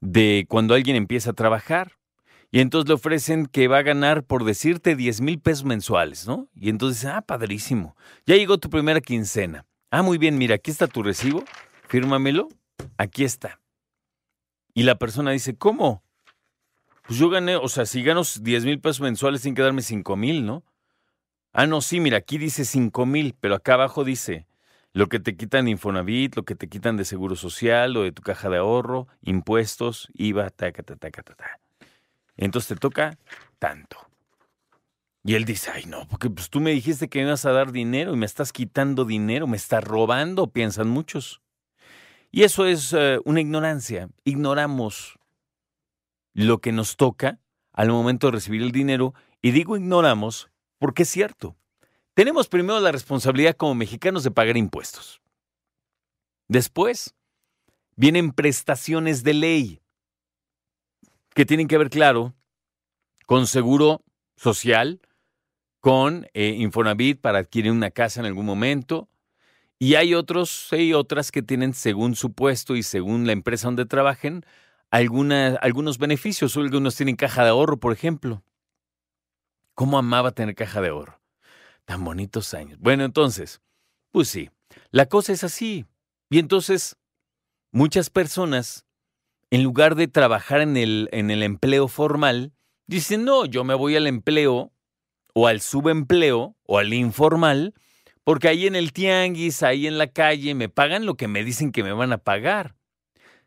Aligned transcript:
de 0.00 0.46
cuando 0.48 0.74
alguien 0.74 0.96
empieza 0.96 1.30
a 1.30 1.34
trabajar. 1.34 1.99
Y 2.52 2.60
entonces 2.60 2.88
le 2.88 2.94
ofrecen 2.94 3.46
que 3.46 3.68
va 3.68 3.78
a 3.78 3.82
ganar, 3.82 4.24
por 4.24 4.44
decirte, 4.44 4.96
10 4.96 5.20
mil 5.20 5.38
pesos 5.38 5.64
mensuales, 5.64 6.26
¿no? 6.26 6.48
Y 6.54 6.68
entonces, 6.68 7.04
ah, 7.04 7.22
padrísimo. 7.22 7.96
Ya 8.26 8.34
llegó 8.34 8.58
tu 8.58 8.68
primera 8.70 9.00
quincena. 9.00 9.66
Ah, 9.90 10.02
muy 10.02 10.18
bien, 10.18 10.36
mira, 10.36 10.56
aquí 10.56 10.70
está 10.70 10.88
tu 10.88 11.02
recibo, 11.02 11.44
fírmamelo, 11.88 12.48
aquí 12.96 13.24
está. 13.24 13.60
Y 14.74 14.82
la 14.82 14.96
persona 14.96 15.30
dice, 15.30 15.56
¿cómo? 15.56 16.02
Pues 17.06 17.18
yo 17.18 17.28
gané, 17.28 17.56
o 17.56 17.68
sea, 17.68 17.86
si 17.86 18.02
gano 18.02 18.22
10 18.22 18.64
mil 18.64 18.80
pesos 18.80 19.00
mensuales, 19.00 19.42
tienen 19.42 19.56
que 19.56 19.62
darme 19.62 19.82
5 19.82 20.16
mil, 20.16 20.44
¿no? 20.44 20.64
Ah, 21.52 21.66
no, 21.66 21.80
sí, 21.80 22.00
mira, 22.00 22.18
aquí 22.18 22.38
dice 22.38 22.64
5 22.64 23.06
mil, 23.06 23.34
pero 23.40 23.56
acá 23.56 23.74
abajo 23.74 24.04
dice 24.04 24.46
lo 24.92 25.08
que 25.08 25.20
te 25.20 25.36
quitan 25.36 25.66
de 25.66 25.72
Infonavit, 25.72 26.36
lo 26.36 26.44
que 26.44 26.56
te 26.56 26.68
quitan 26.68 26.96
de 26.96 27.04
Seguro 27.04 27.36
Social, 27.36 27.92
lo 27.92 28.02
de 28.02 28.12
tu 28.12 28.22
caja 28.22 28.48
de 28.48 28.58
ahorro, 28.58 29.06
impuestos, 29.22 30.08
IVA, 30.14 30.50
taca, 30.50 30.82
taca, 30.82 30.96
taca, 30.98 31.22
taca. 31.22 31.59
Entonces 32.40 32.68
te 32.68 32.76
toca 32.76 33.18
tanto. 33.58 33.98
Y 35.22 35.34
él 35.34 35.44
dice, 35.44 35.70
ay 35.70 35.84
no, 35.84 36.08
porque 36.08 36.30
pues 36.30 36.48
tú 36.48 36.60
me 36.60 36.70
dijiste 36.70 37.08
que 37.08 37.20
me 37.20 37.26
ibas 37.26 37.44
a 37.44 37.52
dar 37.52 37.70
dinero 37.70 38.14
y 38.14 38.16
me 38.16 38.24
estás 38.24 38.52
quitando 38.52 39.04
dinero, 39.04 39.46
me 39.46 39.58
estás 39.58 39.84
robando, 39.84 40.46
piensan 40.46 40.88
muchos. 40.88 41.42
Y 42.30 42.44
eso 42.44 42.64
es 42.64 42.94
eh, 42.94 43.18
una 43.24 43.40
ignorancia. 43.40 44.08
Ignoramos 44.24 45.18
lo 46.32 46.58
que 46.58 46.72
nos 46.72 46.96
toca 46.96 47.38
al 47.72 47.90
momento 47.90 48.28
de 48.28 48.32
recibir 48.32 48.62
el 48.62 48.72
dinero. 48.72 49.14
Y 49.42 49.50
digo 49.50 49.76
ignoramos 49.76 50.50
porque 50.78 51.02
es 51.02 51.10
cierto. 51.10 51.56
Tenemos 52.14 52.48
primero 52.48 52.80
la 52.80 52.92
responsabilidad 52.92 53.54
como 53.54 53.74
mexicanos 53.74 54.24
de 54.24 54.30
pagar 54.30 54.56
impuestos. 54.56 55.20
Después 56.48 57.14
vienen 57.96 58.32
prestaciones 58.32 59.22
de 59.24 59.34
ley 59.34 59.80
que 61.34 61.46
tienen 61.46 61.68
que 61.68 61.78
ver, 61.78 61.90
claro, 61.90 62.34
con 63.26 63.46
seguro 63.46 64.02
social, 64.36 65.00
con 65.80 66.26
eh, 66.34 66.56
Infonavit 66.58 67.20
para 67.20 67.38
adquirir 67.38 67.72
una 67.72 67.90
casa 67.90 68.20
en 68.20 68.26
algún 68.26 68.46
momento. 68.46 69.08
Y 69.78 69.94
hay 69.94 70.14
otros 70.14 70.68
y 70.72 70.92
otras 70.92 71.32
que 71.32 71.42
tienen, 71.42 71.72
según 71.72 72.14
su 72.14 72.32
puesto 72.32 72.76
y 72.76 72.82
según 72.82 73.26
la 73.26 73.32
empresa 73.32 73.68
donde 73.68 73.86
trabajen, 73.86 74.44
alguna- 74.90 75.56
algunos 75.62 75.98
beneficios. 75.98 76.56
Algunos 76.56 76.96
tienen 76.96 77.16
caja 77.16 77.44
de 77.44 77.50
ahorro, 77.50 77.78
por 77.78 77.92
ejemplo. 77.92 78.42
¿Cómo 79.74 79.98
amaba 79.98 80.32
tener 80.32 80.54
caja 80.54 80.80
de 80.80 80.88
ahorro? 80.88 81.20
Tan 81.86 82.04
bonitos 82.04 82.52
años. 82.52 82.78
Bueno, 82.78 83.04
entonces, 83.04 83.62
pues 84.12 84.28
sí, 84.28 84.50
la 84.90 85.06
cosa 85.06 85.32
es 85.32 85.44
así. 85.44 85.86
Y 86.28 86.38
entonces, 86.38 86.98
muchas 87.72 88.10
personas 88.10 88.84
en 89.50 89.62
lugar 89.62 89.94
de 89.94 90.08
trabajar 90.08 90.60
en 90.60 90.76
el, 90.76 91.08
en 91.12 91.30
el 91.30 91.42
empleo 91.42 91.88
formal, 91.88 92.52
dicen, 92.86 93.24
no, 93.24 93.44
yo 93.44 93.64
me 93.64 93.74
voy 93.74 93.96
al 93.96 94.06
empleo 94.06 94.72
o 95.34 95.46
al 95.46 95.60
subempleo 95.60 96.56
o 96.64 96.78
al 96.78 96.92
informal, 96.92 97.74
porque 98.24 98.48
ahí 98.48 98.66
en 98.66 98.76
el 98.76 98.92
tianguis, 98.92 99.62
ahí 99.62 99.86
en 99.86 99.98
la 99.98 100.08
calle, 100.08 100.54
me 100.54 100.68
pagan 100.68 101.06
lo 101.06 101.16
que 101.16 101.28
me 101.28 101.44
dicen 101.44 101.72
que 101.72 101.82
me 101.82 101.92
van 101.92 102.12
a 102.12 102.18
pagar. 102.18 102.76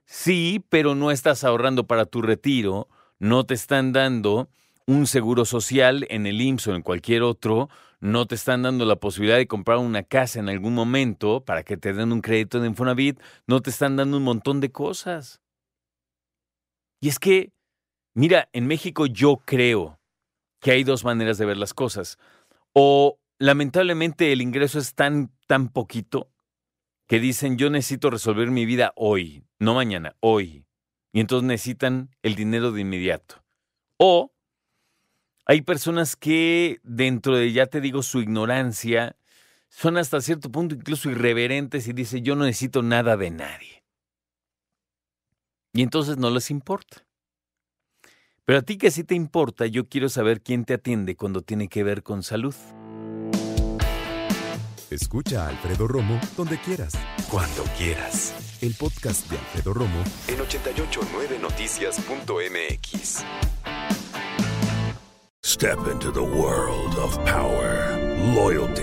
Sí, 0.06 0.64
pero 0.70 0.96
no 0.96 1.12
estás 1.12 1.44
ahorrando 1.44 1.88
para 1.88 2.06
tu 2.06 2.22
retiro, 2.22 2.90
no 3.20 3.46
te 3.46 3.54
están 3.54 3.94
dando 3.94 4.50
un 4.86 5.08
seguro 5.08 5.46
social 5.46 6.06
en 6.10 6.26
el 6.26 6.42
IMSS 6.42 6.68
o 6.68 6.76
en 6.76 6.82
cualquier 6.82 7.24
otro, 7.24 7.70
no 8.02 8.26
te 8.26 8.36
están 8.36 8.64
dando 8.64 8.86
la 8.86 8.98
posibilidad 8.98 9.38
de 9.38 9.48
comprar 9.48 9.78
una 9.78 10.04
casa 10.04 10.40
en 10.40 10.50
algún 10.50 10.74
momento 10.74 11.46
para 11.46 11.64
que 11.64 11.78
te 11.78 11.94
den 11.94 12.12
un 12.12 12.20
crédito 12.20 12.60
de 12.60 12.68
Infonavit, 12.68 13.20
no 13.48 13.62
te 13.62 13.70
están 13.70 13.96
dando 13.96 14.18
un 14.18 14.24
montón 14.24 14.60
de 14.60 14.72
cosas. 14.72 15.43
Y 17.04 17.10
es 17.10 17.20
que, 17.20 17.52
mira, 18.14 18.48
en 18.54 18.66
México 18.66 19.08
yo 19.08 19.42
creo 19.44 20.00
que 20.62 20.72
hay 20.72 20.86
dos 20.86 21.04
maneras 21.04 21.38
de 21.38 21.46
ver 21.46 21.58
las 21.58 21.74
cosas. 21.74 22.18
O 22.72 23.20
lamentablemente 23.40 24.32
el 24.32 24.42
ingreso 24.42 24.80
es 24.80 24.96
tan, 24.96 25.30
tan 25.46 25.68
poquito 25.68 26.32
que 27.06 27.20
dicen 27.20 27.58
yo 27.58 27.70
necesito 27.70 28.10
resolver 28.10 28.50
mi 28.52 28.66
vida 28.66 28.94
hoy, 28.96 29.44
no 29.60 29.74
mañana, 29.74 30.16
hoy. 30.22 30.66
Y 31.12 31.20
entonces 31.20 31.46
necesitan 31.46 32.10
el 32.22 32.36
dinero 32.36 32.72
de 32.72 32.80
inmediato. 32.80 33.44
O 33.98 34.32
hay 35.46 35.62
personas 35.62 36.16
que 36.16 36.80
dentro 36.84 37.36
de, 37.36 37.52
ya 37.52 37.66
te 37.66 37.82
digo, 37.82 38.02
su 38.02 38.22
ignorancia, 38.22 39.18
son 39.68 39.98
hasta 39.98 40.22
cierto 40.22 40.50
punto 40.50 40.74
incluso 40.74 41.12
irreverentes 41.12 41.86
y 41.86 41.92
dicen 41.92 42.24
yo 42.24 42.38
no 42.38 42.46
necesito 42.46 42.82
nada 42.82 43.18
de 43.18 43.30
nadie. 43.30 43.83
Y 45.74 45.82
entonces 45.82 46.18
no 46.18 46.30
les 46.30 46.52
importa. 46.52 47.06
Pero 48.46 48.60
a 48.60 48.62
ti 48.62 48.78
que 48.78 48.92
sí 48.92 49.04
te 49.04 49.16
importa, 49.16 49.66
yo 49.66 49.90
quiero 49.90 50.08
saber 50.10 50.42
quién 50.42 50.66
te 50.66 50.76
atiende 50.76 51.16
cuando 51.16 51.42
tiene 51.42 51.68
que 51.68 51.84
ver 51.84 52.04
con 52.04 52.22
salud. 52.24 52.54
Escucha 54.90 55.46
a 55.46 55.50
Alfredo 55.50 55.88
Romo 55.88 56.20
donde 56.38 56.58
quieras, 56.60 56.94
cuando 57.32 57.64
quieras. 57.78 58.34
El 58.62 58.76
podcast 58.76 59.30
de 59.32 59.38
Alfredo 59.40 59.74
Romo 59.74 60.04
en 60.28 60.38
889noticias.mx. 60.38 63.24
Step 65.46 65.78
into 65.92 66.10
the 66.12 66.22
world 66.22 66.96
of 66.98 67.18
power, 67.26 67.98
loyalty, 68.36 68.83